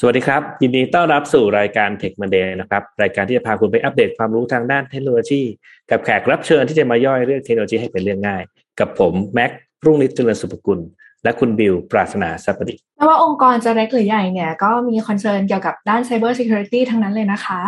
[0.00, 5.42] สวัสดีครับ ยินดีต้อนรับสู่รายการ Tech Monday นะครับ รายการที่จะพาคุณไปอัปเดตความรู้ทางด้านเทคโนโลยี
[5.90, 8.42] กับแขกรับเชิญที่จะมาย่อยเรื่องเทคโนโลยีให้เป็นเรื่องง่าย
[8.80, 9.50] กับผม แม็ก
[9.84, 10.80] รุ่งนิตจุลสุภกุล
[11.24, 17.60] และคุณบิว ปราศนาสัพดิไม่ว่าองค์กรจะเล็กหรือใหญ่เนี่ยก็มี concern เกี่ยวกับด้าน Cyber Security ทั้งนั้นเลยนะคะ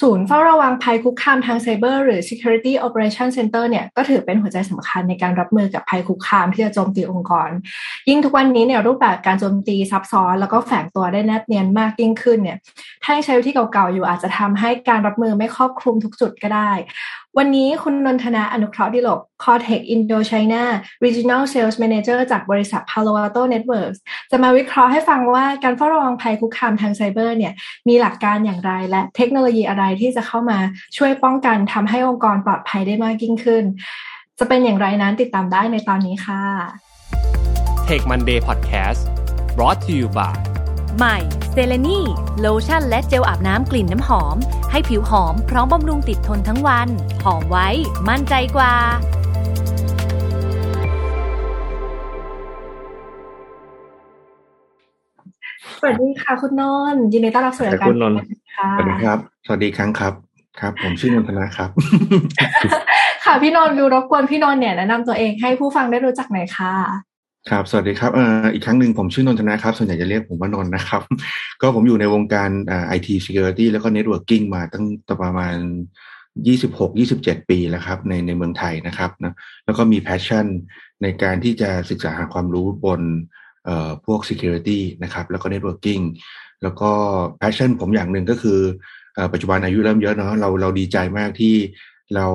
[0.00, 7.50] ศูนย์เฝ้าระวังภัยคุกคามทางไซเบอร์หรือ Security Operation Center เนี่ยก็ถือเป็นหัวใจสำคัญในการรับมือกับภัยคุกคามที่จะโจมตีองค์กร
[8.08, 12.58] ยิ่งทุกวันนี้เนี่ยรูปแบบการโจมตีซับซ้อน แล้วก็แฝงตัวได้แนบเนียนมากยิ่งขึ้นเนี่ย
[13.04, 16.70] ถ้าใช้วิธีเก่าๆอยู่อาจจะทำให้การรับมือไม่ครอบคลุมทุกจุดก็ได้
[17.38, 20.64] วันนี้คุณนนทนาอนุเคราะห์ดิลก Cortex Indochina
[21.04, 23.98] Regional Sales Manager จากบริษัท Palo Alto Networks
[24.30, 27.52] จะมาวิเคราะห์ให้ฟังว่าการเฝ้าระวังภัยคุกคามทางไซเบอร์เนี่ย
[27.88, 30.58] มีหลักการอย่างไรและเทคโนโลยีอะไรที่จะเข้ามา
[30.96, 33.64] ช่วยป้องกันทำให้องค์กรปลอดภัยได้มากยิ่งขึ้น
[34.38, 36.42] จะเป็นอย่างไรนั้นติดตามได้ในตอนนี้ค่ะ
[37.88, 39.00] Take Monday Podcast
[39.56, 40.51] brought to you by
[40.96, 41.18] ใหม่
[41.52, 42.00] เซเลนี
[42.40, 44.36] โลชั่นและเจลอาบน้ำกลิ่นน้ำหอม
[44.70, 46.88] ให้ผิวหอมพร้อมบำรุงติดทนทั้งวัน
[47.24, 47.68] หอมไว้
[48.08, 48.74] มั่นใจกว่า
[55.78, 56.62] สวัสดีค่ะคุณน
[56.94, 58.14] นยินดีต้อนรับสู่รายการคุณนน
[58.56, 60.14] ค่ะสวัสดีครับ สวัสดีครั้งครับ
[60.60, 61.70] ครับ ผมชื่อนนทนาครับ
[63.24, 66.74] ค่ะพี่นนท์ดูรบกวนพี่นนท์เนี่ยแนะนำตัวเองให้ผู้ฟังได้รู้จักหน่อยค่ะ
[67.50, 68.20] ครับสวัสดีครับอ
[68.52, 71.02] อีกครั้งหนึ่งผมชื่อนนทนะครับ ส่วนใหญ่จะเรียกผมว่านนนะครับ
[71.60, 72.50] ก็ผมอยู่ในวงการ
[72.86, 74.84] IT security แล้วก็ networking มาตั้ง
[75.22, 75.56] ประมาณ
[76.46, 80.46] ยี่สิบหกยี่สิบเจ็ดปีแล้วครับในในเมืองไทยนะครับนะแล้วก็มี passion
[81.02, 83.00] ในการที่จะศึกษาหาความรู้บน
[83.64, 86.02] เอ่อพวก security นะครับ แล้วก็ networking
[86.62, 86.90] แล้วก็
[87.38, 88.60] passion ผมอย่างหนึ่งก็คือ
[89.32, 91.54] ปัจจุบันอายุเริ่มเยอะเนาะเราเราดีใจมากที่
[92.14, 92.26] เรา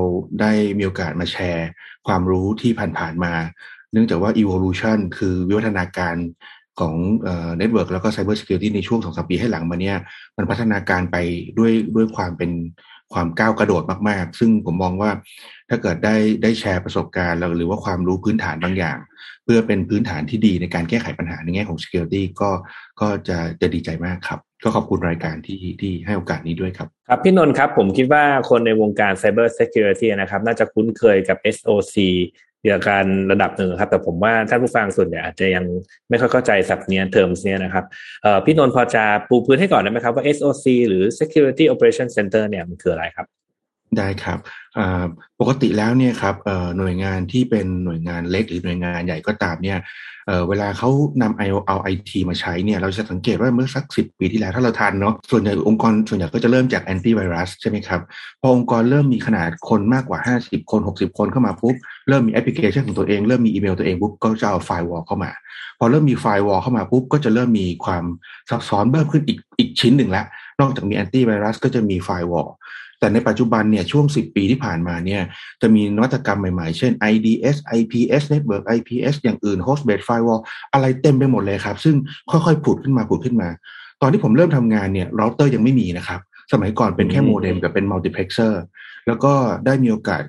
[0.42, 1.68] ได้มีโอกาสมาแชร์
[2.08, 3.34] ความรู้ที่ผ่านๆมา
[3.94, 6.16] เนื่องจากว่า evolution คือวิวัฒนาการ
[6.80, 9.98] ของ network แล้วก็ cyber security ในช่วงสองสามปีให้หลังมาเนี่ย
[10.38, 11.18] มันพัฒนาการไป
[11.58, 12.52] ด้วยด้วยความเป็น
[13.14, 15.12] ความก้าวกระโดดมาก ๆ ซึ่งผมมองว่า
[15.70, 18.98] ถ้าเกิดได้ได้แชร์ประสบการณ์หรือว่าความรู้พื้นฐานบางอย่าง
[19.44, 22.50] เพื่อเป็นพื้นฐานที่ดีในการแก้ไขปัญหาในแง่ของ security ก็
[23.02, 31.96] ก็จะจะดีใจมากครับ ก็ขอบคุณรายการที่ที่ให้โอกาสนี้ด้วยครับ ครับพี่นนท์ครับ ผมคิดว่าคนในวงการ cyber security นะครับ น่าจะคุ้นเคยกับ SOC
[32.64, 35.66] เกี่ยวกับระดับหนึ่งครับ แต่ผมว่าท่านผู้ฟังส่วนใหญ่อาจจะยัง
[36.10, 37.86] ไม่ค่อยเข้าใจศัพท์นี้เทอมนี้นะครับ
[38.46, 43.28] พี่นนท์พอจะปูพื้นให้ก่อนได้ไหมครับว่า SOC หรือ Security Operation Center เนี่ยมันคืออะไรครับ
[43.98, 44.40] ได้ครับ
[45.40, 46.36] ปกติแล้วเนี่ยครับ
[46.78, 49.80] หน่วยงานที่เป็นหน่วยงานเล็กหรือหน่วยงานใหญ่ก็ตามเนี่ย
[50.50, 50.90] เวลาเขา
[51.22, 58.02] นำเอเอาไอทีมาใช้เนี่ยเราจะสังเกตว่าเมื่อสักสิบปีที่แล้วถ้าเราทันเนาะส่วนใหญ่องค์กรส่วนใหญ่ก็จะเริ่มจากแอนตี้ไวรัสใช่ไหมครับ
[58.42, 61.76] พอองค์กรเริ่มมีขนาดคนมากกว่า 50 คน 60 คนเข้ามาปุ๊บ
[62.10, 65.32] เริ่มมีแอปพลิเคชันของตัวเอง เริ่มมีอีเมลตัวเองปุ๊บก็จะเอา firewall เข้ามา
[65.80, 68.04] พอเริ่มมี firewall เข้ามาปุ๊บก็จะเริ่มมีความ
[68.50, 70.24] ซับซ้อนเพิ่มขึ้นอีกอีกชิ้นหนึ่งละ
[70.60, 72.48] นอกจากมีแอนตี้ไวรัสก็จะมี firewall
[73.00, 75.22] แต่ในปัจจุบันเนี่ยช่วง 10 ปีที่ผ่านมาเนี่ย
[75.62, 80.42] จะมีนวัตกรรมใหม่ๆ เช่น IDS IPS Network IPS อย่างอื่น Host Based Firewall
[80.74, 81.96] อะไรเต็มไปหมดเลยครับ ซึ่ง
[82.32, 83.50] ค่อยๆผุดขึ้นมาผุดขึ้นมา
[84.02, 86.20] ตอนที่ผมเริ่มทำงานเนี่ยเราเตอร์ยังไม่มีนะครับ
[86.54, 88.64] สมัยก่อนเป็นแค่โมเด็มกับเป็น multiplexer
[89.08, 89.34] แล้วก็
[89.66, 90.22] ได้มีโอกาส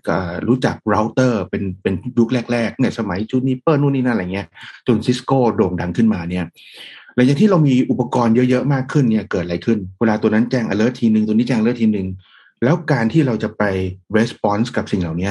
[0.49, 4.47] รู้จักเราเตอร์เป็นเป็นยุคแรกๆเนี่ยสมัย Juniper นู่นนี่นั่นอะไรเงี้ย
[4.87, 6.45] จน Cisco โด่งดังขึ้นมาเนี่ย
[7.15, 12.07] หลังจากที่เรามีอุปกรณ์เยอะๆมากขึ้นเนี่ยเกิดอะไรขึ้น เวลาตัวนั้นแจ้ง alert ทีหนึ่งตัวนี้แจ้ง alert ทีหนึ่ง
[12.65, 13.63] แล้วการที่เราจะไป
[14.19, 15.31] response กับสิ่งเหล่านี้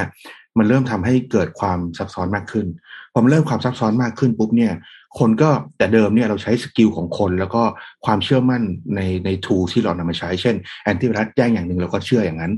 [0.58, 2.68] มันเริ่มทำให้เกิดความซับซ้อนมากขึ้น
[3.14, 4.74] พอมันเริ่มความซับซ้อนมากขึ้นปุ๊บเนี่ย
[5.20, 7.64] คนก็แต่เดิมเนี่ยเราใช้ skill ของคน แล้วก็
[8.06, 8.64] ความเชื่อมั่น
[8.96, 12.54] ในใน tool ที่เรานำมาใช้ เช่นแอนตี้ไวรัสแจ้งอย่างหนึ่งเราก็เชื่ออย่างนั้น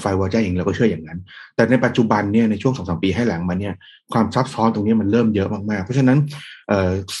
[0.00, 1.18] firewall แจ้งอย่างเราก็เชื่ออย่างนั้น
[1.56, 3.74] แต่ในปัจจุบันเนี่ยในช่วงสองสามปีให้หลังมาเนี่ย
[4.12, 6.18] ความซับซ้อนตรงนี้มันเริ่มเยอะมากๆ เพราะฉะนั้น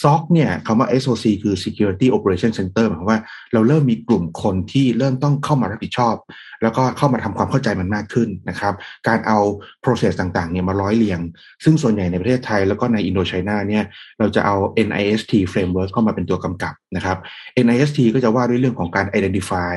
[0.02, 3.20] ซอกเนี่ยคำว่า SOC คือ Security Operation Center หมายความว่า
[3.52, 6.14] เราเริ่มมีกลุ่มคนที่เริ่มต้องเข้ามารับผิดชอบ
[6.62, 8.74] แล้วก็เข้ามาทำความเข้าใจมันมากขึ้นนะครับ
[9.08, 9.38] การเอา
[9.84, 11.20] process ต่างๆเนี่ยมาร้อยเรียง
[11.64, 13.84] ซึ่งส่วนใหญ่ในประเทศไทยแล้วก็ในอินโดนีเซียเนี่ย
[14.18, 14.56] เราจะเอา
[14.88, 17.18] NIST framework เข้ามาเป็นตัวกำกับนะครับ
[17.64, 19.74] NIST ก็จะว่าด้วยเรื่องของการ identify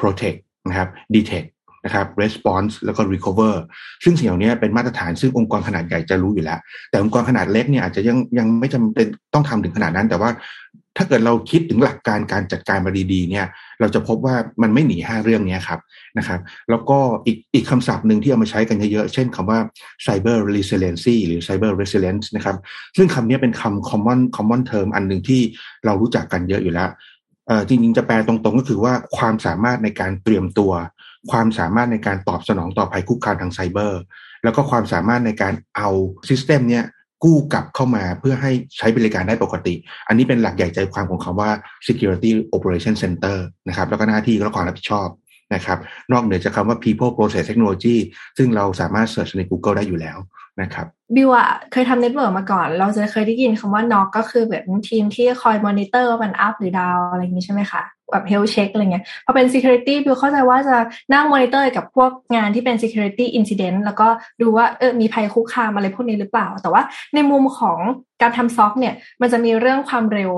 [0.00, 0.38] protect
[0.68, 1.48] นะครับ detect
[1.84, 3.54] นะครับ response แล้วก็ recover
[4.04, 6.58] ซึ่งสิ่งเหล่านี้เป็นมาตรฐานซึ่งองค์กรขนาดใหญ่จะรู้อยู่แล้ว
[6.90, 10.30] แต่องค์กรขนาดเล็กเนี่ยอาจจะยังยังไม่จำเป็นต้องทำถึงขนาดนั้น แต่ว่า
[10.98, 13.46] ถ้าเกิดเราคิดถึงหลักการการจัดการมาดีๆเนี่ย
[13.80, 15.80] เราจะพบว่ามันไม่หนีห้าเรื่องนี้ครับ
[16.18, 16.40] นะครับ
[16.70, 19.58] แล้วก็อีกอีกคำศัพท์หนึ่งที่เอามาใช้กันเยอะๆ เช่นคำว่า
[20.06, 22.56] cyber resiliency หรือ cyber resilience นะครับ
[22.96, 25.40] ซึ่งคำนี้เป็นคำ common common term อันหนึ่งที่
[25.84, 26.90] เรารู้จักกันเยอะอยู่แล้ว
[27.68, 30.72] จริงๆจะแปลตรงๆก็คือว่าความสามารถในการเตรียมตัว
[31.30, 34.00] ความสามารถในการตอบสนองต่อภัยคุกคามทางไซเบอร์
[34.44, 35.88] แล้วก็ความสามารถในการเอา
[36.28, 36.84] system เนี้ย
[37.24, 39.74] กู้กลับเข้ามาเพื่อให้ใช้บริการได้ปกติ
[40.08, 41.50] อันนี้เป็นหลักใหญ่ใจความของคำว่า
[41.86, 43.38] security operation center
[43.68, 45.08] นะครับ แล้วก็หน้าที่และความรับผิดชอบ
[45.54, 45.78] นะครับ
[46.12, 47.96] นอกเหนือจากคำว่า people process technology
[48.38, 50.18] ซึ่งเราสามารถ search ใน Google ได้อยู่แล้ว
[50.62, 60.76] นะครับบิวอะเคยทำ network มาก่อน เราจะเคยได้ยินคำว่า NOC ก็คือแบบทีมที่คอยมอนิเตอร์ว่ามัน up หรือ down อะไรอย่างนี้ใช่ไหมคะ แบบ health check อะไรเงี้ยพอเป็น security บิวเข้าใจว่าจะ
[61.12, 64.08] นั่งมอนิเตอร์กับพวกงานที่เป็น security incident แล้วก็
[64.40, 66.82] ดูว่าเออมีภัยคุกคามอะไรพวกนี้หรือเปล่า แต่ว่า
[67.14, 67.78] ในมุมของ
[68.22, 70.32] การทำ SOC เนี่ย มันจะมีเรื่องความเร็ว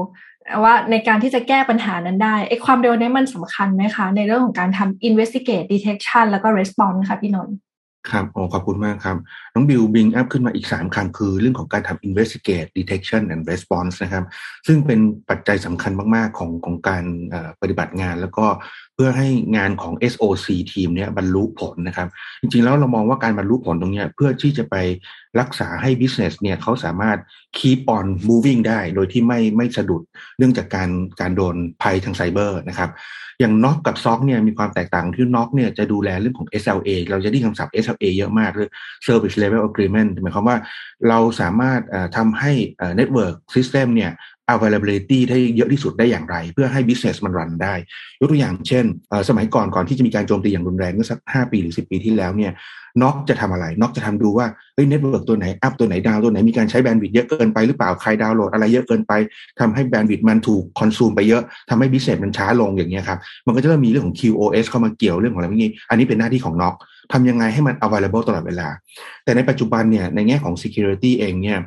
[0.62, 7.56] ว่าในการที่จะแก้ปัญหานั้นได้ไอ้ความเร็วนี้มันสำคัญไหมคะ ในเรื่องของการทำ investigate detection แล้วก็ response ค่ะพี่นนท์
[8.10, 9.16] ครับโอ้ขอบคุณมากครับ
[9.54, 14.24] น้องบิว bring up ขึ้นมาอีก 3คำคือเรื่องของการทำ investigate detection and response นะครับ
[14.66, 17.04] ซึ่งเป็นปัจจัยสำคัญมาก ๆ ของของการ
[17.60, 18.46] ปฏิบัติงาน แล้วก็
[18.94, 22.08] เพื่อให้งานของ SOC ทีมเนี้ยบรรลุผลนะครับ
[22.40, 24.76] จริง ๆ แล้วเรามองว่าการบรรลุผลตรงเนี้ยเพื่อที่จะไป
[25.40, 27.18] รักษาให้ business เนี่ยเขาสามารถ
[27.58, 30.02] keep on moving ได้ โดยที่ไม่ไม่สะดุด
[30.38, 30.90] เนื่องจากการ
[31.20, 32.90] การโดนภัยทางไซเบอร์นะครับ
[33.40, 38.68] อย่าง NOC กับ SOC เนี่ยมีความแตกต่างที่ NOC เนี่ยจะดูแลเรื่องของ SLA เราจะได้คำศัพท์ SLA เยอะมากคือ
[39.06, 40.56] Service Level Agreement หมายความว่า
[41.08, 41.80] เราสามารถ
[42.16, 42.52] ทำให้
[42.98, 44.12] Network System เนี่ย
[44.54, 47.74] availability ได้เยอะที่สุดได้อย่างไร เพื่อให้ business มันรันได้
[48.20, 48.84] ยกตัวอย่างเช่น
[49.28, 52.52] สมัยก่อนก่อนที่จะมีการโจมตีอย่างรุนแรงเมื่อสัก 5 ปีหรือ 10 ปีที่แล้วเนี่ย
[53.02, 59.12] NOC จะทำอะไร NOC จะทำดูว่าเฮ้ย network ตัวไหน up ตัวไหน down ตัวไหนมีการใช้ bandwidth เยอะเกินไปหรือเปล่าใครดาวน์โหลดอะไรเยอะเกินไป
[59.60, 66.76] ทำให้ bandwidth มันถูก consume ไปเยอะทำให้ business มันช้าลงอย่างเงี้ยครับมันก็จะเริ่มมีเรื่องของ QoS เข้ามาเกี่ยวเรื่องของอะไรพวกนี้ อันนี้เป็นหน้าที่ของ NOC
[67.12, 68.68] ทำยังไงให้มัน available ตลอดเวลา
[69.24, 71.58] แต่ในปัจจุบันเนี่ยในแง่ของ security เองเนี่ย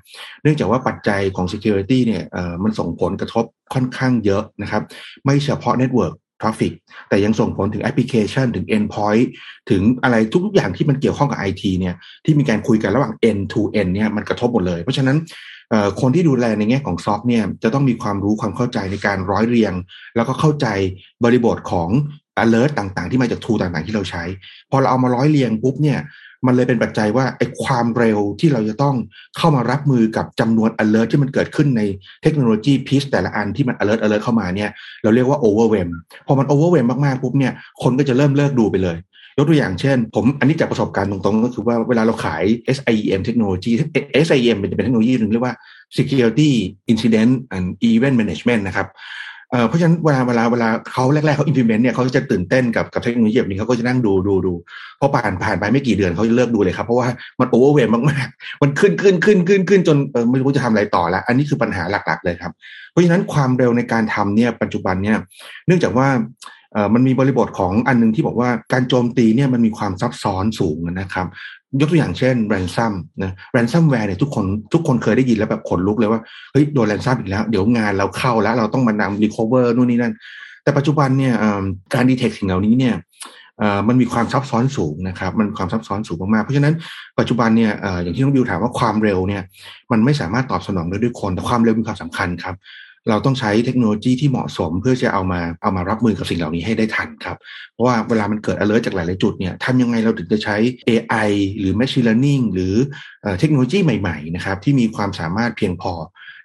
[0.43, 4.81] เนื่องจากว่าปัจจัยของ security เนี่ยอ่อมันส่งผลกระทบค่อนข้างเยอะนะครับ
[5.23, 6.73] ไม่เฉพาะ network ทราฟิก
[7.09, 9.25] แต่ยังส่งผลถึงแอปพลิเคชันถึง endpoint
[9.69, 11.95] ถึงอะไรทุกอย่างที่มันเกี่ยวข้องกับ IT เนี่ย
[12.25, 15.17] ที่มีการคุยกันระหว่าง end to end เนี่ยมันกระทบหมดเลย เพราะฉะนั้น
[16.01, 19.73] คนที่ดูแลในแง่ของซอฟเนี่ยจะต้องมีความรู้ความเข้าใจในการร้อยเรียง
[20.15, 20.67] แล้วก็เข้าใจ
[21.23, 21.89] บริบทของ
[22.43, 24.23] alert ต่างๆ ที่มาจากทูต่างๆ ที่เราใช้
[24.71, 25.99] พอเราเอามาร้อยเรียงปุ๊บเนี่ย
[26.45, 28.95] มันเลยเป็นปัจจัยว่าไอ้ความเร็วที่เราจะต้อง
[29.37, 31.81] เข้ามารับมือกับจำนวน alert ที่มันเกิดขึ้นใน
[32.23, 34.69] เทคโนโลยีพีซแต่ละอันที่มัน alert alert เข้ามาเนี่ย
[35.03, 35.89] เราเรียกว่า overwhelm
[36.27, 37.53] พอมัน overwhelm มากๆปุ๊บเนี่ย
[37.83, 38.97] คนก็จะเริ่มเลิกดูไปเลย
[39.37, 42.43] ยกตัวอย่างเช่น ผมอันนี้จากประสบการณ์ตรงๆ ก็คือว่าเวลาเราขาย
[42.77, 43.71] SIEM เทคโนโลยี
[44.27, 45.55] SIEM เป็นเทคโนโลยีหนึ่งเรียกว่า
[45.97, 46.51] Security
[46.91, 48.87] Incident and Event Management นะครับ
[49.67, 54.53] เพราะฉะนั้นเวลาเวลาเวลาเขาแรกๆเขา implement เนี่ยเขาจะตื่นเต้นกับกับเทคโนโลยีแบบนี้เขาก็จะนั่งดูดูดู
[54.99, 57.07] พอผ่านผ่านไปไม่กี่เดือนเขาจะเลิกดูเลยครับ เพราะว่า
[57.39, 62.51] มันโอเวอร์เวมมากๆ มันขึ้นขึ้นขึ้นขึ้นขึ้นจนเออไม่รู้จะทำอะไรต่อแล้วอันนี้คือปัญหาหลักๆเลยครับ
[62.91, 65.17] เพราะฉะนั้นความเร็วในการทำเนี่ยปัจจุบันเนี่ย
[65.67, 66.07] เนื่องจากว่า
[66.73, 71.27] เออมันมีบริบทของอันนึงที่บอกว่าการโจมตีเนี่ยมันมีความซับซ้อนสูงนะครับ
[71.79, 72.93] ยกตัวอย่างเช่นแรนซัม
[73.23, 76.21] นะแรนซัมแวร์เนี่ยทุกคนทุกคนเคยได้ยินแล้วแบบขนลุกเลยว่า
[76.51, 80.13] เฮ้ยโดน ransom อีกแล้ว เดี๋ยวงานเราเข้าแล้ว เราต้องมานั่ง recover นู่นนี่นั่น
[80.63, 81.33] แต่ปัจจุบันเนี่ย
[81.93, 82.95] การ detect สิ่งเหล่านี้เนี่ย
[83.87, 86.73] มันมีความซับซ้อนสูงนะครับ มันความซับซ้อนสูงมากๆ เพราะฉะนั้น
[87.19, 87.71] ปัจจุบันเนี่ย
[88.03, 89.41] อย่างที่น้องบิวถามว่าความเร็วเนี่ย
[89.91, 92.55] มันไม่สามารถตอบสนองได้ด้วยคน แต่ความเร็วมีความสำคัญครับ
[93.09, 97.37] เราต้องใช้เทคโนโลยีที่เหมาะสมเพื่อจะเอามาเอามารับมือกับสิ่งเหล่านี้ให้ได้ทันครับ
[97.73, 100.57] เพราะว่าเวลามันเกิด alert จากหลาย ๆ จุดเนี่ยทำยังไงเราถึงจะใช้
[100.89, 102.75] AI หรือ machine learning หรือ
[103.39, 105.93] เทคโนโลยีใหม่ ๆ นะครับ ที่มีความสามารถเพียงพอ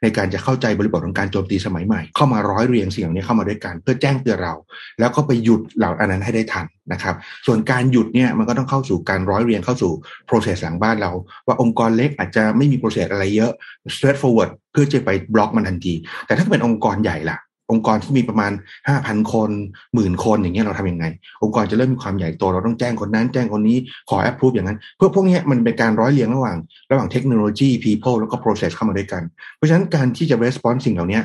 [0.03, 4.55] ในการจะเข้าใจบริบทของการโจมตีสมัยใหม่ เข้ามาร้อยเรียงสิ่งเหล่านี้เข้ามาด้วยกันเพื่อแจ้งเตือนเรา
[5.01, 7.15] แล้วก็ไปหยุดเหล่าอันนั้นให้ได้ทันนะครับ
[7.47, 9.93] ส่วนการหยุดเนี่ยมันก็ต้องเข้าสู่การร้อยเรียงเข้าสู่
[10.29, 11.13] process หลังบ้านเรา
[11.47, 13.53] ว่าองค์กรเล็กอาจจะไม่มี process อะไรเยอะ
[13.95, 15.95] straight forward เพื่อจะไปบล็อกมันทันที
[16.27, 17.39] แต่ถ้าเป็นองค์กรใหญ่ล่ะ
[17.73, 18.53] องค์กรที่มีประมาณ
[18.93, 19.51] 5,000คน
[19.95, 21.07] หมื่นคนอย่างเงี้ยเราทำยังไง
[21.43, 23.77] องค์กรจะเริ่มมีความใหญ่โตเราต้องแจ้งคนนั้น แจ้งคนนี้
[24.09, 26.57] ขอ approve อย่างนั้น เพื่อพวกนี้มันเป็นการร้อยเรียงระหว่าง
[26.91, 29.23] ระหว่างเทคโนโลยี people แล้วก็ process เข้ามาด้วยกัน
[29.57, 31.21] เพราะฉะนั้นการที่จะ response สิ่งเหล่านี้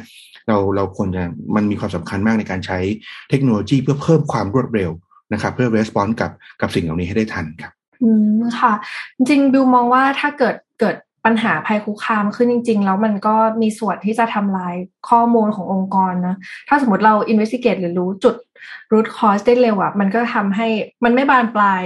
[0.48, 1.24] เราเราควรจะ
[1.56, 2.80] มันมีความสำคัญมากในการใช้
[3.30, 4.92] เทคโนโลยีเพื่อเพิ่มความรวดเร็ว
[5.34, 7.72] นะครับเพื่อ response กับกับสิ่งเหล่านี้ให้ได้ทันครับ
[8.04, 8.74] อืมค่ะ
[9.18, 10.96] จริงบิวมองว่าถ้าเกิดเกิด
[11.27, 14.75] ปัญหาภัยคุกคามขึ้นจริง ๆ แล้วมันก็มีส่วนที่จะทำลาย
[15.10, 16.36] ข้อมูลขององค์กรนะ
[16.69, 18.36] ถ้าสมมติเรา investigate หรือรู้จุด
[18.91, 20.67] root cause ได้เร็วอะ่ะมันก็ทำให้
[21.03, 21.84] มันไม่บานปลาย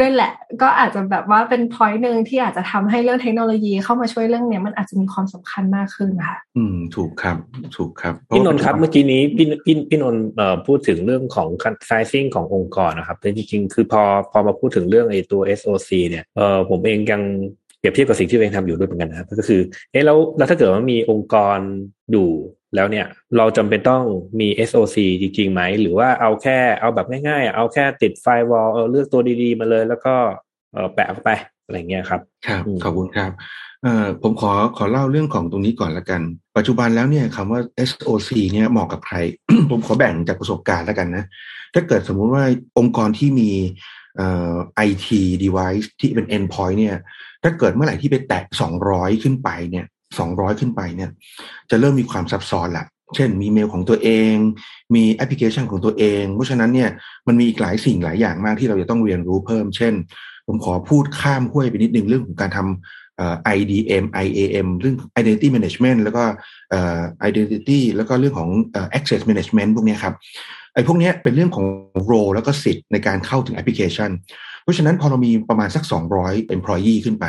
[0.00, 7.36] ด้วยแหละ ก็อาจจะแบบว่าเป็น point หนึ่งที่อาจจะทำให้เรื่องเทคโนโลยีเข้ามาช่วยเรื่องเนี้ยมันอาจจะมีความสำคัญมากขึ้นค่ะ อืม ถูกครับ
[7.76, 11.48] ถูกครับพี่นนท์ครับเมื่อกี้นี้พี่พี่พี่นนท์เอ่อพูดถึงเรื่องของ
[11.88, 17.22] sizing ขององค์กรนะครับแต่จริงๆ คือพอพอมาพูดถึงเรื่องไอ้ตัว SOC เนี่ยเอ่อผมเองยัง
[17.63, 19.60] เป รียบเทียบกับสิ่งที่ตัวเองทำอยู่ด้วยเหมือนกันนะครับก็คือ
[19.92, 21.58] เอ๊ะแล้วแล้วถ้าเกิดว่ามีองค์กร
[22.12, 22.28] อยู่
[22.74, 24.04] แล้วเนี่ย เราจำเป็นต้อง
[24.40, 30.14] มี SOC จริงๆไหม หรือว่าเอาแค่เอาแบบง่ายๆ เอาแค่ติดไฟวอลเออเลือกตัวดีๆ มาเลย แล้วก็
[30.72, 31.30] เออแปะเข้าไป
[31.64, 33.30] อะไรเงี้ยครับ ครับ ขอบคุณครับ
[33.82, 36.20] เอ่อผมขอขอเล่าเรื่องของตรงนี้ก่อนละกัน
[36.56, 39.16] ปัจจุบันแล้วเนี่ยคำว่า SOC เนี่ยเหมาะกับใคร
[39.70, 41.24] ผมขอแบ่งจากประสบการณ์แล้วกันนะ
[41.74, 42.44] ถ้าเกิดสมมุติว่า
[42.78, 43.50] องค์กรที่มี
[44.16, 44.54] เอ่อ
[44.88, 45.08] IT
[45.44, 46.96] device ที่เป็น endpoint เนี่ย
[47.44, 48.44] ถ้าเกิดเมื่อไหร่ที่ไปแตะ
[48.82, 49.86] 200ขึ้นไปเนี่ย
[50.22, 51.10] 200ขึ้นไปเนี่ย
[51.70, 54.34] จะเริ่มมีความซับซ้อนละเช่น มีเมลของตัวเอง
[54.94, 56.90] มีแอปพลิเคชันของตัวเอง เพราะฉะนั้นเนี่ย
[57.26, 59.94] มันมีอีกหลายสิ่งหลายอย่างมากที่เราจะต้องเรียนรู้เพิ่ม เช่น
[60.46, 66.24] ผมขอพูดข้ามห้วยไปนิดนึงเรื่องของการทำ IDM IAM เรื่อง Identity Management แล้วก็
[67.28, 68.50] Identity แล้วก็เรื่องของ
[68.98, 70.14] Access Management พวกนี้ครับ
[70.74, 71.66] ไอ้พวกนี้เป็นเรื่องของ
[72.10, 74.10] role แล้วก็สิทธิ์ในการเข้าถึงแอปพลิเคชัน
[74.62, 75.84] เพราะฉะนั้นพอเรามีประมาณสัก
[76.18, 77.26] 200 employee ขึ้นไป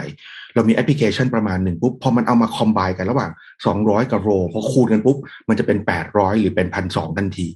[0.56, 3.32] เรามีแอปพลิเคชันประมาณหนึ่งปุ๊บ พอมันเอามาคอมไบกันระหว่าง
[3.72, 5.18] 200 กับ role พอคูณกันปุ๊บ
[5.50, 5.78] มันจะเป็น
[6.10, 7.48] 800 หรือเป็น1,200ทันที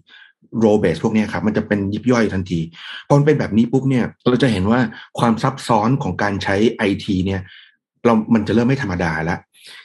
[0.59, 2.59] โรเบสพวกนี้ครับมันจะเป็นยิบย่อยทันที
[3.07, 4.79] พอมันเป็นแบบนี้ปุ๊บเนี่ยเราจะเห็นว่า
[5.19, 7.41] ความซับซ้อนของการใช้ไอทีเนี่ย
[8.05, 9.39] เรามันจะเริ่มไม่ธรรมดาแล้ว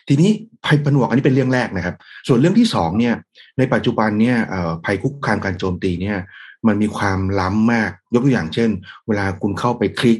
[0.09, 0.31] ทีนี้
[0.65, 1.95] ภัยผนวกอันนี้เป็นเรื่องแรกนะครับ
[2.29, 3.15] ส่วนเรื่องที่สองเนี่ย
[3.59, 4.37] ในปัจจุบันเนี่ย
[4.85, 6.19] ภัยคุกคามการโจมตีเนี่ย
[6.67, 8.71] มันมีความล้ำมาก ยกตัวอย่างเช่น
[9.07, 10.19] เวลาคุณเข้าไปคลิก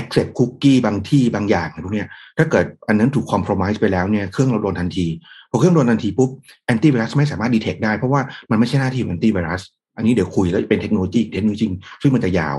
[0.00, 2.04] accept cookie บางที่บางอย่างพวกนี้
[2.38, 5.06] ถ้าเกิดอันนั้นถูก compromise ไปแล้วเนี่ยเครื่องเราโดนทันที
[5.50, 6.30] พอเครื่องโดนทันทีปุ๊บ
[6.72, 9.62] antivirus ไม่สามารถ detect ได้เพราะว่ามันไม่ใช่หน้าที่ของ antivirus
[9.96, 11.66] อันนี้เดี๋ยวคุยแล้วเป็นเทคโนโลยีเทคโนโลยี
[12.02, 12.56] ซึ่งมันจะยาว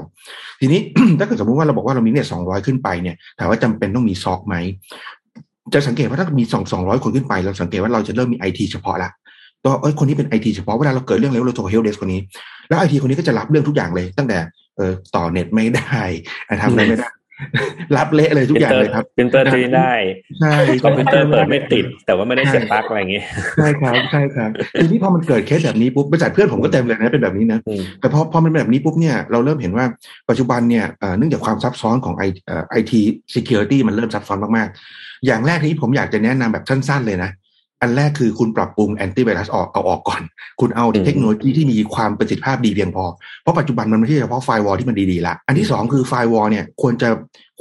[0.60, 0.82] ทีนี้
[1.20, 4.56] ถ้าเกิดสมมติว่าเราบอกว่าเรามีเนี่ยสองร้อยขึ้นไปเนี่ยถามว่าจำเป็นต้องมีซอกไหม
[5.74, 9.10] จะสังเกตว่าถ้ามีสองสองร้อยคนขึ้นไป เราสังเกตว่าเราจะเริ่มมีไอทีเฉพาะละ
[9.64, 12.22] ตัวเอ้ยคนนี้เป็นไอทีเฉพาะเวลาเราเกิดเรื่องแล้วเราโทร helpdesk คนนี้
[12.68, 14.38] แล้วไอทีคนนี้ก็จะรับเรื่องทุกอย่างเลย ตั้งแต่
[14.78, 16.02] เออต่อเน็ตไม่ได้
[16.62, 17.10] ทำอะไรไม่ได้
[17.98, 19.92] รับเละเลยทุกอย่างเลยครับพิมพ์เตอร์ตีได้
[20.40, 20.54] ใช่
[20.84, 23.26] คอมพิวเตอร์เปิดไม่ติด แต่ว่าไม่ได้เสียบปลั๊กอะไรอย่างเงี้ย
[23.58, 24.50] ใช่ครับใช่ครับ
[24.82, 27.60] ทีนี้พอมันเกิดเคสแบบนี้ปุ๊บบริษัทเพื่อนผมก็เต็มเลยนะเป็นแบบนี้นะ
[28.00, 29.86] แต่พอพอมันแบบนี้ปุ๊บเนี่ยเราเริ่มเห็นว่า
[30.30, 30.86] ปัจจุบันเนี่ย
[31.18, 32.24] เนื่องจากความซับซ้อนของไอ
[32.70, 33.02] ไอที
[33.36, 37.32] security มันเริ่มซับซ้อนมากๆอย่างแรกที่ผมอยากจะแนะนำแบบสั้น ๆเลยนะ
[37.82, 40.22] อันแรกคือคุณปรับปรุงแอนตี้ไวรัสออกเอาออกก่อน
[40.60, 43.06] คุณเอาเทคโนโลยีที่มีความประสิทธิภาพดีเพียงพอ
[43.42, 47.10] เพราะปัจจุบันมันไม่ใช่เฉพาะ firewall ที่มันดีๆละอันที่สองคือ firewall เนี่ยควรจะ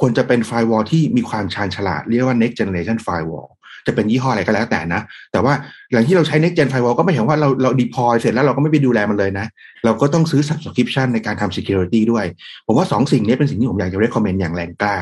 [0.00, 3.49] ควรจะเป็น firewall ที่มีความชาญฉลาด เรียกว่า next generation firewall
[3.87, 5.55] จะเป็นยี่ห้ออะไรก็แล้วแต่นะ แต่ว่า
[5.93, 9.47] หลายที่เราใช้ next gen firewall ก็ไม่เห็นว่าเราเรา deploy เสร็จแล้วเราก็ไม่ไปดูแลมันเลยนะ
[9.85, 12.25] เราก็ต้องซื้อ subscription ในการทำ security ด้วย
[12.67, 14.97] ผมว่าสองสิ่งนี้เป็นสิ่งที่ผมอยากจะ recommend อย่างแรงกล้า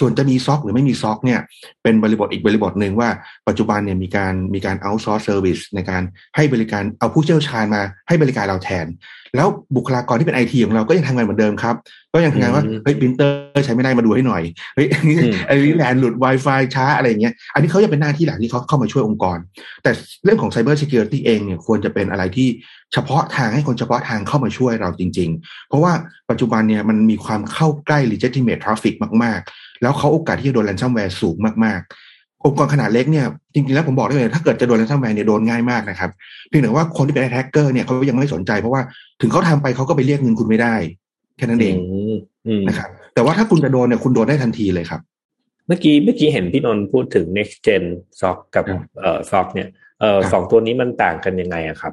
[0.00, 1.40] ส่วนจะมีซ็อกหรือไม่มีซ็อกเนี่ย
[1.82, 3.08] เป็นบริบทอีกบริบทหนึ่งว่า
[3.48, 6.02] ปัจจุบันเนี่ยมีการมีการ outsource service ในการ
[6.36, 8.86] ให้บริการเอาผู้เชี่ยวชาญมาให้บริการเราแทน
[9.36, 11.74] แล้วบุคลากรที่เป็นไอทีของเราก็ยังทำงานเหมือนเดิมครับ
[12.14, 14.42] ก็ยังทำงานว่าเฮ้ยพิมพ์เตอร์ใช้ไม่ได้มาดูให้หน่อย
[14.74, 19.38] เฮ้ยอันนี้แลนหลุด Wi-Fi ช้าอะไรเงี้ยอันนี้เขาจะเป็นหน้าที่หลักที่เขาเข้ามาช่วยองค์กร
[19.82, 19.90] แต่
[20.24, 22.48] เรื่องของ Cyber Security เองเนี่ยควรจะเป็นอะไรที่
[22.92, 25.92] เฉพาะทางให้คนเฉพาะทางเข้ามาช่วยเราจริง ๆ เพราะว่า
[26.30, 29.40] ปัจจุบันเนี่ยมันมีความเข้าใกล้ legitimate traffic มาก
[29.82, 36.10] แล้วเขาโอกาสที่จะโดนแรนซัมแวร์สูงมากๆ องค์กรขนาดเล็กเนี่ยจริงๆแล้วผมบอกได้เลย ถ้าเกิดจะโดนแรนซัมแวร์เนี่ยโดนง่ายมากนะครับ
[36.48, 38.82] เพียงแต่ว่าคนที่เป็นแฮกเกอร์เนี่ยเขายังไม่สนใจ เพราะว่า
[39.20, 40.74] ถึงเขาทำไปเขาก็ไปเรียกเงินคุณไม่ได้
[41.36, 41.76] แค่นั้นเอง
[42.68, 45.00] นะครับแต่ว่าถ้าคุณจะโดนเนี่ยคุณโดนได้ทันทีเลยครับ
[45.66, 47.84] เมื่อกี้เมื่อกี้เห็นพี่นนท์พูดถึง next gen
[48.20, 48.64] SOC กับ
[49.00, 49.68] เอ่อ SOC เนี่ย
[50.00, 51.92] เอ่อสองตัวนี้มันต่างกันยังไงอะครับ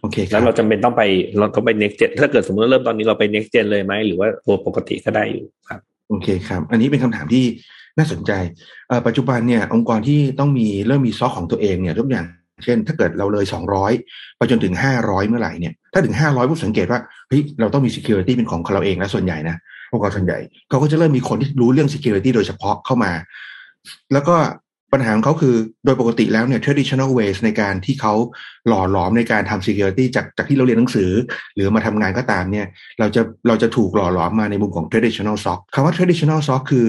[0.00, 1.02] โอเคแล้วเราจำเป็นต้องไป
[1.38, 7.44] เราต้องไป next gen ถ้าเกิดสมมติเริ่มตอนนี้เราไป next gen เลยไหมหรือว่าตัวปกติก็ได้อยู่ครับ โอเคครับ อันนี้เป็นคำถามที่
[7.98, 8.32] น่าสนใจ
[9.06, 12.26] ปัจจุบันเนี่ยองค์กรที่ต้องมีเริ่มมีซอกของตัวเองเนี่ยทุกอย่าง
[12.64, 13.44] เช่น ถ้าเกิดเราเลย
[13.92, 19.56] 200 ไปจนถึง 500 เมื่อไหร่เนี่ย ถ้าถึง 500ผู้สังเกตว่าเฮ้ยเราต้องมี security เป็นของเราเองและส่วนใหญ่นะ
[19.92, 23.12] องค์กรส่วนใหญ่เขาก็จะเริ่มมีคนที่รู้เรื่อง security โดยเฉพาะเข้ามา
[24.12, 24.36] แล้วก็
[24.92, 28.14] ปัญหาของเขาคือโดยปกติแล้วเนี่ย traditional ways ในการที่เขา
[28.68, 31.10] หล่อหลอมในการทำ security จากจากที่เราเรียนหนังสือ
[31.54, 32.66] หรือมาทำงานก็ตามเนี่ย
[32.98, 36.86] เราจะเราจะถูกหล่อหลอมมาในมุมของ traditional SOC คำว่า traditional SOC คือ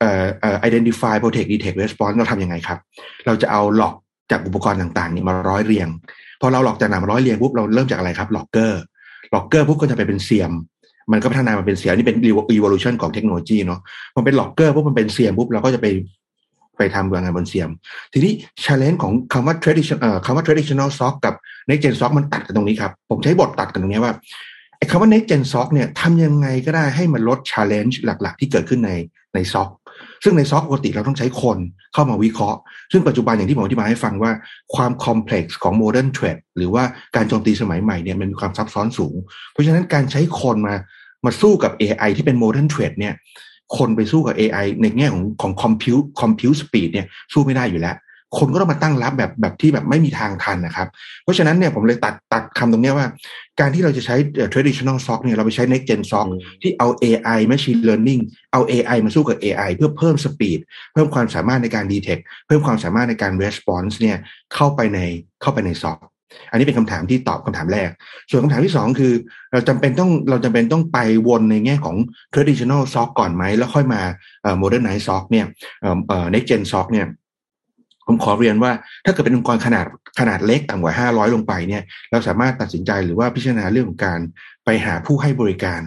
[0.00, 2.78] เอ่อเอ่อ identify protect detect response เราทำยังไงครับ
[3.26, 3.94] เราจะเอาหลอก
[4.30, 5.88] จากอุปกรณ์ต่างๆนี่มาร้อยเรียง
[6.40, 8.80] พอเราหลอกจากหนามาร้อยเรียงปุ๊บเราเริ่มจากอะไรครับหลอกเกอร์
[9.30, 10.52] หลอกเกอร์ปุ๊บก็จะไปเป็นเสียม
[11.12, 12.18] มันก็พัฒนามาเป็นเสียมนี่เป็น
[12.56, 13.80] evolution ของเทคโนโลยีเนาะ
[14.14, 15.86] พอเป็นหลอกเกอร์ปุ๊บมันเป็นเสียมปุ๊บเราก็จะไป
[16.80, 17.70] ไปทำงานบนเสียม
[18.12, 18.32] ทีนี้
[18.64, 21.34] challenge ของคำว่า traditional คำว่า traditional SOC กับ
[21.68, 24.12] next gen SOC มันตัดกันตรงนี้ครับ ผมใช้บทตัดกันตรงนี้ว่า
[24.78, 28.92] ไอ้คำว่า next gen SOC เนี่ยทำยังไงก็ได้ให้มันลด challenge หลัก ๆ ที่เกิดขึ้นใน
[29.34, 29.68] ใน SOC
[30.24, 31.58] ซึ่งใน SOC ปกติเราต้องใช้คน
[31.94, 32.58] เข้ามาวิเคราะห์
[32.92, 34.32] ซึ่งปัจจุบันอย่างที่ผมอธิบายให้ฟังว่า
[34.74, 36.84] ความคอมเพล็กซ์ของ modern threat หรือว่า
[37.16, 39.14] การโจมตีสมัยใหม่เนี่ยมันมีความซับซ้อนสูง
[39.52, 40.74] เพราะฉะนั้นการใช้คนมา
[41.24, 43.14] มาสู้กับ AI ที่เป็น modern threat เนี่ย
[43.78, 47.96] คนไปสู้กับ AI ในแง่ของของ compute compute speed เนี่ยสู้ไม่ได้อยู่แล้ว
[48.38, 50.88] คนก็ต้องมาตั้งรับแบบแบบที่แบบไม่มีทางทันนะครับ
[51.22, 53.06] เพราะฉะนั้นเนี่ยผมเลยตัดตัดคำตรงเนี้ยว่า
[53.60, 54.16] การที่เราจะใช้
[54.52, 56.28] traditional SOC เนี่ยเราไปใช้ next gen SOC
[56.62, 58.22] ที่เอา AI machine learning
[58.52, 60.58] เอา AI มาสู้กับ AI เพื่อเพิ่มสปีด
[60.92, 64.16] เพิ่มความสามารถในการ detect เพิ่มความสามารถในการ response เนี่ย
[64.54, 64.98] เข้าไปใน
[65.42, 65.98] เข้าไปใน SOC
[66.50, 67.90] อันนี้เป็นคำถามที่ตอบคำถามแรก
[68.30, 69.12] ส่วนคำถามที่สองคือ
[69.52, 71.96] เราจำเป็นต้องเราจำเป็นต้องไปวนในแง่ของ
[72.34, 74.00] traditional SOC ก่อนไหม แล้วค่อยมา
[74.62, 75.46] modernize SOC เนี่ย
[76.32, 77.06] next gen SOC เนี่ย
[78.06, 78.72] ผมขอเรียนว่า
[79.04, 79.86] ถ้าเกิดเป็นองค์กรขนาด
[80.18, 84.20] ขนาดเล็กต่ำกว่า 500 ลงไปเนี่ย เราสามารถตัดสินใจหรือว่าพิจารณาเรื่องของการ
[84.64, 85.80] ไปหาผู้ให้บริการ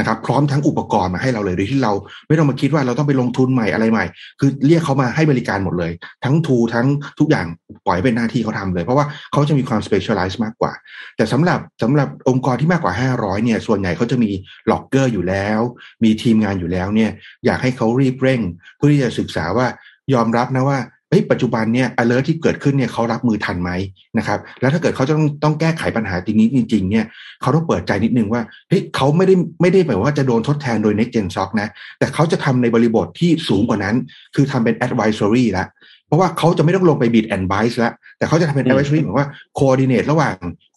[0.00, 1.92] นะครับ พร้อมทั้งอุปกรณ์มาให้เราเลยโดยที่เรา
[2.28, 4.04] ไม่ต้องมาคิดว่าเราต้องไปลงทุนใหม่อะไรใหม่
[4.40, 5.92] คือเรียกเขามาให้บริการหมดเลย
[6.24, 6.86] ทั้งทูทั้ง
[7.18, 7.46] ทุกอย่าง
[7.86, 10.72] ปล่อยเป็นหน้าที่เขาทำเลย เพราะว่าเขาจะมีความ specialize มากกว่า
[11.16, 14.30] แต่สำหรับสำหรับองค์กรที่มากกว่า 500 เนี่ย ส่วนใหญ่เขาจะมี
[14.70, 15.60] ล็อกเกอร์อยู่แล้ว
[16.04, 17.10] มีทีมงานอยู่แล้วเนี่ย
[17.46, 18.40] อยากให้เขารีบเร่ง
[18.76, 19.66] เพื่อที่จะศึกษาว่า
[20.14, 20.78] ยอมรับนะว่า
[21.10, 23.70] เฮ้ยปัจจุบันเนี่ย alert ที่เกิดขึ้นเนี่ยเขารับมือทันไหม
[24.18, 27.04] นะครับ แล้วถ้าเกิดเขาจะต้องต้องแก้ไขปัญหาตรงนี้จริง ๆ เนี่ย
[27.42, 33.96] เขาต้องเปิดใจนิดนึงว่าเฮ้ยเขาไม่ได้ไม่ได้แปลว่าจะโดนทดแทนโดย next gen SOC นะ แต่เขาจะทำในบริบทที่สูงกว่านั้น
[34.34, 35.68] คือทำเป็น advisory แล้ว
[36.10, 39.26] เพราะว่าเขาจะไม่ต้องลงไปบิดแอนด์ไบส์แล้ว แต่เขาจะทำเป็น advisory เหมือนว่า
[39.58, 40.34] coordinate ระหว่าง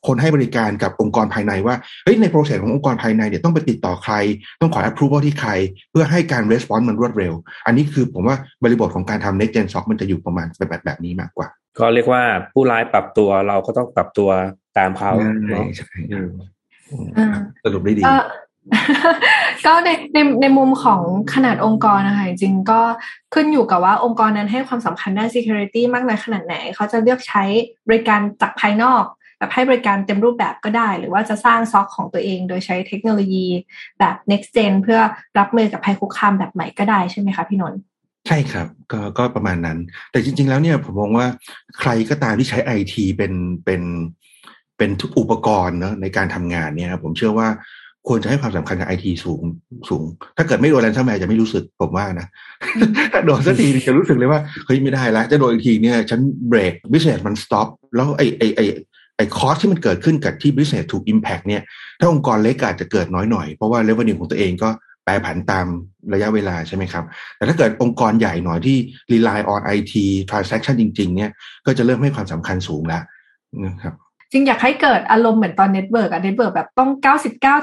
[0.07, 4.15] คนให้บริการกับองค์กรภายในว่าเฮ้ยในโปรเซสขององค์กรภายในเนี่ยต้องไปติดต่อใคร
[4.61, 5.51] ต้องขอ approval ที่ใคร
[5.91, 7.33] เพื่อให้การ response มันรวดเร็ว
[7.65, 11.47] อันนี้คือผมว่าบริบทของการทำ next gen SOC มันจะอยู่ประมาณแบบแบบนี้มากกว่า
[11.79, 12.21] ก็เรียกว่า
[12.53, 14.29] ผู้ร้ายปรับตัวเราก็ต้องปรับตัว
[14.77, 15.11] ตามเขา
[15.47, 15.89] ใช่ใช่
[17.17, 17.27] อ่า
[17.63, 18.03] สรุปได้ดี
[19.65, 21.01] ก็ในในในมุมของ
[21.33, 22.81] ขนาดองค์กรนะคะจริงก็
[23.33, 27.43] ขึ้นอยู่กับว่าองค์กรนั้นให้ความสำคัญด้าน security มากน้อยขนาดไหน เขาจะเลือกใช้
[27.87, 29.03] บริการจากภายนอก
[29.37, 33.47] แบบให้บริการเต็มรูปแบบก็ได้ หรือว่าจะสร้างซอกของตัวเองโดยใช้เทคโนโลยี
[33.99, 34.99] แบบ next gen เพื่อ
[35.39, 37.79] รับมือกับภัยคุกคามแบบใหม่ก็ได้ใช่ไหมคะพี่นนท์
[38.27, 39.77] ใช่ครับก็ก็ประมาณนั้น
[40.11, 41.27] แต่จริง ๆ แล้วเนี่ยผมมองว่า
[41.79, 43.33] ใครก็ตามที่ใช้ไอทีเป็น
[43.65, 43.81] เป็น
[44.77, 44.89] เป็น
[45.19, 47.47] อุปกรณ์เนอะในการทำงานเนี่ยครับผมเชื่อว่า
[48.07, 49.43] ควรจะให้ความสำคัญกับไอทีสูง
[49.89, 50.03] สูง
[50.37, 52.27] ถ้าเกิดไม่โดนแรนซัมแวร์จะไม่รู้สึกผมว่านะ
[53.13, 58.61] ถ้าโดนสักทีจะรู้สึกเลยว่าเฮ้ยไม่ได้แล้วจะโดนอีกทีเนี่ยฉัน break business มัน stop แล้วไอไอไอ
[59.17, 61.61] ไอ cost ที่มันเกิดขึ้นกับที่ business ถูก impact เนี่ย
[61.99, 64.69] ถ้าองค์กรเล็กอาจจะเกิดน้อยหน่อย เพราะว่า revenue ของตัวเองก็
[65.05, 65.65] แปรผันตาม
[66.13, 67.03] ระยะเวลาใช่ไหมครับ
[67.37, 68.77] แต่ถ้าเกิดองค์กรใหญ่หน่อยที่
[69.11, 69.93] rely on IT
[70.29, 71.31] transaction จริง ๆ เนี่ย
[71.65, 73.03] ก็จะเริ่มให้ความสำคัญสูงแล้ว
[73.65, 73.93] นะครับ
[74.33, 76.89] จริงอยากให้เกิดอารมณ์เหมือนตอน network อะ network แบบต้อง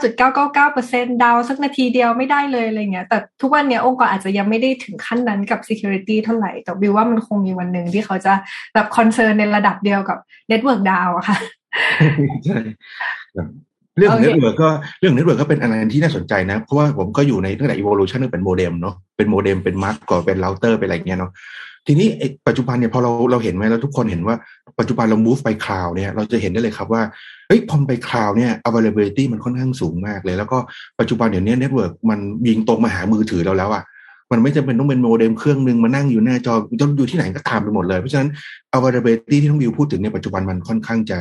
[0.04, 8.32] 99.999% down สักนาทีเดียวไม่ได้เลยอะไรเงี้ย แต่ทุกวันเนี้ยองค์กรอาจจะยังไม่ได้ถึงขั้นนั้นกับ security เท่าไหร่ แต่บิวว่ามันคงมีวันหนึ่งที่เขาจะ
[8.74, 11.36] แบบ concern ในระดับเดียวกับ network down อะค่ะ
[12.44, 12.58] ใช่
[13.34, 13.46] ครับ
[13.96, 21.32] เรื่องของ network ก็เรื่อง network ก็เป็นอะไรที่น่าสนใจนะ เพราะว่าผมก็อยู่ในตั้งแต่ evolution เป็นโมเด็มเนาะเป็นโมเด็มเป็นมาร์กก่อนเป็นเราเตอร์เป็นอะไรอย่างเงี้ยเนาะ
[21.86, 22.08] ทีนี้
[22.48, 24.36] ปัจจุบันเนี่ยพอเราเราเห็นไหมแล้วทุกคนเห็นว่า
[24.78, 27.02] ปัจจุบันเรา move ไป cloud เนี่ยเราจะเห็นได้เลยครับว่า
[27.48, 30.58] เฮ้ยพอไปคลาวเนี่ย availability มันค่อนข้างสูงมากเลย แล้วก็
[31.00, 33.84] ปัจจุบันเดี๋ยวนี้ network มันยิงตรงมาหามือถือเราแล้วอะ
[34.32, 38.30] มันไม่จำเป็นต้องเป็นโมเด็มเครื่องหนึ่งมานั่งอยู่หน้าจอจะอยู่ที่ไหนก็ตามไปหมดเลย เพราะฉะนั้น
[38.76, 41.18] availability ที่น้องบิวพูดถึงในปัจจุบันมันค่อนข้างจะ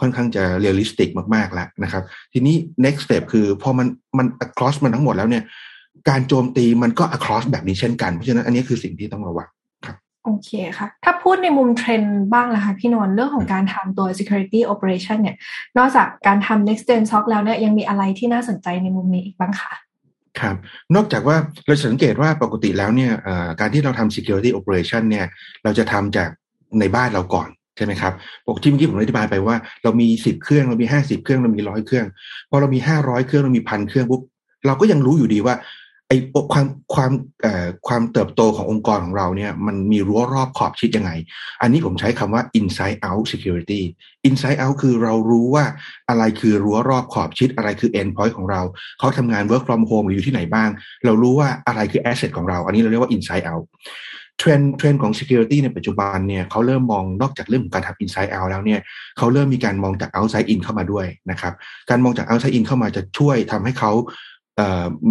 [0.00, 3.86] ค่อนข้างจะ realistic มากๆแล้วนะครับ ทีนี้ next step คือพอมัน
[4.18, 5.42] มัน across มันทั้งหมดแล้วเนี่ย
[6.08, 9.48] การโจมตีมันก็ across แบบนี้เช่นกัน เพราะฉะนั้นอันนี้คือสิ่งที่ต้องระวัง
[10.26, 15.36] โอเคค่ะ ถ้าพูดในมุมเทรนด์บ้างล่ะคะพี่นนท์เรื่องของการทำตัว security operation เนี่ย
[15.78, 19.72] นอกจากการทำ next gen SOC แล้วเนี่ยยังมีอะไรที่น่าสนใจในมุมนี้อีกบ้างคะ
[20.40, 20.56] ครับ
[20.94, 21.36] นอกจากว่า
[21.66, 23.12] เราสังเกตว่าปกติแล้วเนี่ย
[23.60, 25.26] การที่เราทำ security operation เนี่ย
[25.64, 26.28] เราจะทำจาก
[26.80, 28.12] ในบ้านเราก่อนใช่ไหมครับ
[28.48, 32.06] ปกติเมื่อกี้ผมอธิบายไปว่าเรามีสิบเครื่องเรามีห้าสิบเครื่องเรามีร้อยเครื่อง
[32.50, 34.22] พอเรามีห้าร้อยเครื่องเรามีพันเครื่องปุ๊บ
[34.66, 35.54] เราก็ยังรู้อยู่ดีว่า
[36.08, 36.18] ไอ้
[36.52, 41.10] ความความเอ่อความเติบโตขององค์กรของเราเนี่ยมันมีรั้วรอบขอบชิดยังไง
[41.62, 43.82] อันนี้ผมใช้คำว่า inside out security
[44.28, 45.64] inside out คือเรารู้ว่า
[46.08, 48.62] อะไรคือรั้วรอบขอบชิด อะไรคือ end point ของเรา
[48.98, 50.68] เขาทำงาน work from home หรืออยู่ที่ไหนบ้าง
[51.04, 53.66] เรารู้ว่าอะไรคือ asset ของเรา อันนี้เราเรียกว่า inside out
[54.38, 58.80] เทรนด์เทรนด์ของ security ในปัจจุบันเนี่ยเขาเริ่มมองนอกจากเรื่องของการทำ inside out แล้วเนี่ย
[59.18, 61.54] เขาเริ่มมีการมองจาก outside in เข้ามาด้วยนะครับ
[61.90, 63.92] การมองจาก outside in เข้ามาจะช่วยทำให้เขา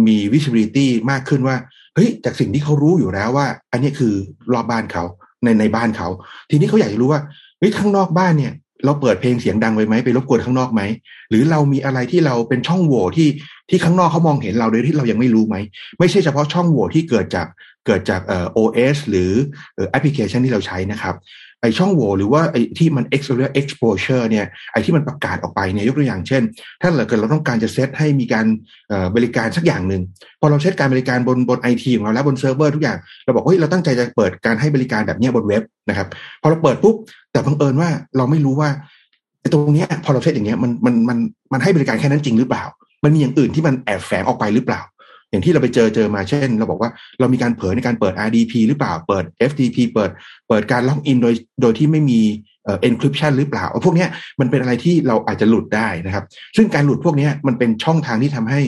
[0.06, 1.56] มี visibility มากขึ้นว่า
[1.94, 4.14] เฮ้ยจากสิ่งที่เขารู้อยู่แล้วว่า อันนี้คือ
[4.52, 5.04] รอบบ้านเขา
[5.44, 6.08] ในในบ้านเขา
[6.50, 7.20] ทีนี้เขาอยากจะรู้ว่า
[7.58, 8.52] เฮ้ยข้างนอกบ้านเนี่ย
[8.84, 10.82] เราเปิดเพลงเสียงดังไปไหมไปรบกวนข้างนอกไหม
[11.30, 13.28] หรือเรามีอะไรที่เราเป็นช่องโหว่ที่
[13.70, 15.56] ที่ข้างนอกเขามองเห็นเราโดยที่เรายังไม่รู้ไหม
[15.98, 17.46] ไม่ใช่เฉพาะช่องโหว่ที่เกิดจาก
[17.86, 19.30] เกิดจากเอ่อ OS หรือ
[19.90, 21.14] แอปพลิเคชันที่เราใช้นะครับ
[21.62, 26.42] ไอช่องโหว่หรือว่าไอที่มัน exposure exposure เนี่ยไอที่มันประกาศออกไปเนี่ยยกตัวอย่างเช่น
[26.82, 28.46] ถ้าเกิดเราต้องการจะเซตให้มีการ
[29.16, 30.02] บริการสักอย่างหนึ่ง
[30.40, 36.08] พอเราเซตการบริการบนบนไอทีของเราแล้วบนเซิร์ฟเวอร์ทุกอย่างเราบอกเฮ้ยเราตั้งใจจะเปิดการให้บริการแบบนี้บนเว็บนะครับ
[36.42, 36.94] พอเราเปิดปุ๊บ
[37.32, 38.68] แต่บังเอิญว่าเราไม่รู้ว่า
[39.52, 41.18] ตรงนี้พอเราเซตอย่างเงี้ยมันมันมัน
[41.52, 42.64] มันให้บริการแค่นั้นจริงหรือเปล่า
[43.04, 44.80] มันมีอย่างอื่นที่มันแอบแฝงออกไปหรือเปล่า
[45.30, 50.10] อย่างที่เราไปเจอเจอมาเช่น เราบอกว่าเรามีการเผยในการเปิด RDP หรือเปล่าเปิด FTP เปิด
[50.48, 52.20] เปิดการล็อกอินโดยโดยที่ไม่มี
[52.64, 54.06] เอ่อ encryption หรือเปล่า พวกนี้
[54.40, 56.24] มันเป็นอะไรที่เราอาจจะหลุดได้นะครับ
[56.56, 58.60] ซึ่งการหลุดพวกนี้มันเป็นช่องทางที่ทำให้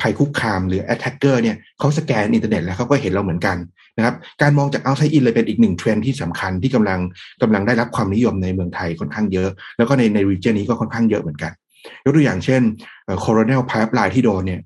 [0.00, 3.56] ภัยคุกคามหรือ attacker เนี่ยเขาสแกนอินเทอร์เน็ตแล้วเขาก็เห็นเราเหมือนกัน
[3.96, 7.00] นะครับ การมองจาก outside in เลยเป็นอีกหนึ่งเทรนด์ที่สำคัญที่กำลัง
[7.42, 11.52] กำลังได้รับความนิยมในเมืองไทยค่อนข้างเยอะ แล้วก็ในใน region นี้ก็ค่อนข้างเยอะเหมือนกัน
[12.04, 12.62] ยกตัวอย่างเช่น
[13.24, 14.60] Colonial Pipeline ที่โดนเนี่ย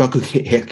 [0.00, 0.22] ก็คือ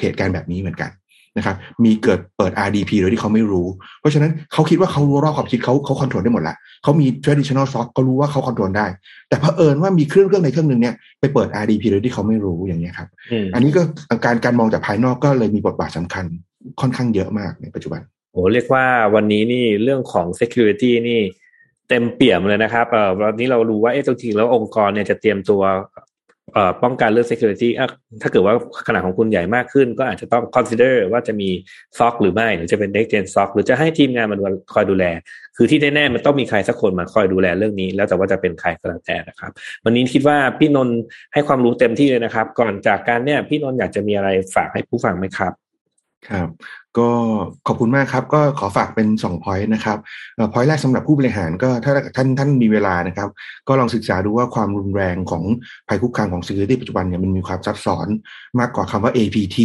[0.00, 0.90] เหตุการณ์แบบนี้เหมือนกัน
[1.37, 3.66] นะครับ มีเกิดเปิด RDP โดยที่เขาไม่รู้
[4.00, 8.87] เพราะฉะนั้นเขาคิดว่าเขารู้รอบความคิดเขาเขา control ได้หมดละเขามี traditional SOC เขารู้ว่าเขา control ได้
[9.28, 13.08] แต่เผอิญว่ามีเครื่องเครื่องในเครื่องหนึ่งเนี่ยไปเปิด RDP โดยที่เขาไม่รู้อย่างนี้ครับ
[13.54, 13.82] อันนี้ก็
[14.24, 16.24] การการมองจากภายนอกก็เลยมีบทบาทสำคัญ
[16.80, 18.00] ค่อนข้างเยอะมากในปัจจุบัน
[18.32, 21.20] โอ้เรียกว่าวันนี้นี่เรื่องของ security นี่
[21.88, 26.04] เต็มเปี่ยมเลยนะครับเอ่อวันนี้เรารู้ว่าเอ๊ะจริงๆแล้วองค์กรเนี่ยจะเตรียมตัวเอ่อ
[26.83, 27.69] ป้องกันเรื่อง security
[28.23, 28.55] ถ้าเกิดว่า
[28.87, 31.49] ขนาดของคุณใหญ่มากขึ้น ก็อาจจะต้อง consider ว่าจะมี
[31.99, 34.41] SOC หรือไม่ หรือจะเป็น next gen SOC หรือจะให้ทีมงานมัน
[34.75, 35.05] คอยดูแล
[35.57, 39.51] คือที่แน่ๆมันต้องมีใครสักคนมาคอยดูแลเรื่องนี้ แล้วแต่ว่าจะเป็นใครก็แล้วแต่นะครับ
[39.85, 40.97] วันนี้คิดว่าพี่นนท์
[41.33, 45.53] ให้ความรู้เต็มที่เลยนะครับ ก่อนจากการเนี่ยพี่นนท์อยากจะมีอะไรฝากให้ผู้ฟังไหมครับ
[46.29, 46.49] ครับ
[46.98, 47.09] ก็
[47.66, 49.98] ขอบคุณมากครับ ก็ขอฝากเป็น2 point นะครับ
[50.52, 53.28] พอยต์แรกสำหรับผู้บริหารก็ถ้าท่านท่านมีเวลานะครับ
[53.68, 55.42] ก็ลองศึกษาดูว่าความรุนแรงของ
[55.88, 58.07] ภัยคุกคามของ security ปัจจุบันเนี่ยมันมีความซับซ้อน
[58.61, 59.59] มากกว่าคำว่า APT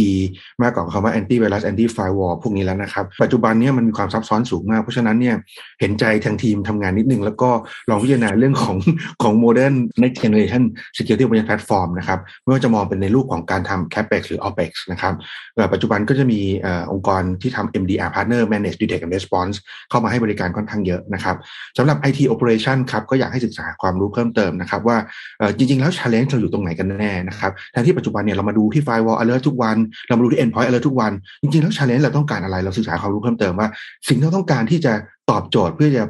[0.62, 5.36] มากกว่าคำว่า anti virus anti firewall พวกนี้แล้วนะครับ ปัจจุบันเนี่ยมันมีความซับซ้อนสูงมาก เพราะฉะนั้นเนี่ย
[5.80, 7.50] เห็นใจทางทีมทำงานนิดนึง แล้วก็
[7.90, 8.76] ลองพิจารณาเรื่องของ
[9.22, 10.62] ของ modern next generation
[10.96, 15.14] security open platform นะครับไม่ว่าจะมองเป็นในรูปของการทำ capex หรือ opex นะครับ
[15.72, 16.40] ปัจจุบันก็จะมี
[16.92, 19.54] องค์กรที่ทำ MDR partner manage detect and response
[19.90, 21.36] เข้ามาให้บริการค่อนข้างเยอะนะครับ
[21.78, 24.96] สำหรับ IT operation ครับก็อยากให้ศึกษาความรู้เพิ่มเติมนะครับว่า
[25.56, 29.76] จริง ๆ แล้ว challenge เราอยู่ตรงไหนกันแน่นะครับแทนที่ปัจจุบันเนี่ยเรามาดูที่ firewall alert ทุกวัน
[30.08, 33.68] เรามาดูที่ endpoint alert ทุกวัน จริง ๆ แล้ว challenge เราต้องการอะไรเราศึกษาความรู้เพิ่มเติมว่า
[34.08, 34.92] สิ่งที่เราต้องการที่จะ
[35.30, 36.04] ตอบโจทย์เพื่อจะ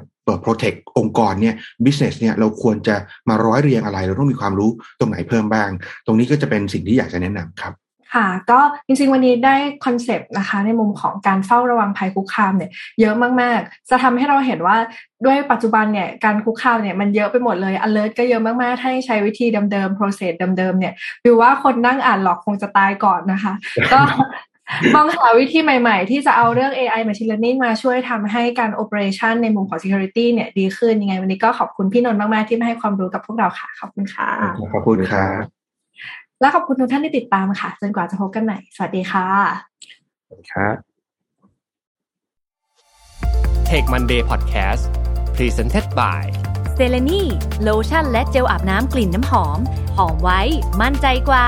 [0.45, 2.97] protect องค์กรเนี่ย business เนี่ยเราควรจะ
[3.29, 5.71] มาร้อยเรียงอะไร เราต้องมีความรู้ตรงไหนเพิ่มบ้าง
[6.07, 7.73] ตรงนี้ก็จะเป็นสิ่งที่อยากจะแนะนำครับ
[8.15, 14.77] ค่ะก็จริงๆวันนี้ได้คอนเซปต์นะคะ ในมุมของการเฝ้าระวังภัยคุกคามเนี่ยเยอะมากๆ จะทำให้เราเห็นว่า
[15.27, 20.93] ด้วยปัจจุบันเนี่ยการคุกคามเนี่ยมันเยอะไปหมดเลย alert ก็เยอะมากๆ ให้ใช้วิธีเดิมๆ process เดิมๆเนี่ย
[21.27, 23.53] ดูว่าคนนั่งอ่านหลอกคงจะตายก่อนนะคะ
[23.93, 24.01] ก็
[24.95, 34.29] มองหาวิธีใหม่ๆ ที่จะเอาเรื่อง AI machine learning มาช่วยทำให้การ operation ในมุมของ security เนี่ยดีขึ้นยังไง วันนี้ก็ขอบคุณพี่นนท์มาก ๆ ที่มาให้ความรู้กับพวกเราค่ะ ขอบคุณค่ะ
[34.75, 35.58] ขอบคุณครับ
[36.41, 39.27] และขอบคุณทุกท่านที่ติดตามค่ะ จนกว่าจะพบกันใหม่ สวัสดีค่ะ
[40.27, 40.77] สวัสดีครับ
[43.71, 44.83] Take Monday Podcast
[45.37, 46.23] Presented by
[46.75, 47.23] เซเลนี
[47.63, 49.59] โลชั่นและเจลอาบน้ำกลิ่นน้ำหอม
[49.97, 50.41] หอมไว้
[50.81, 51.47] มั่นใจกว่า